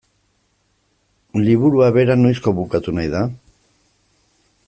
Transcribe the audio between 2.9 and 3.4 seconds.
nahi da?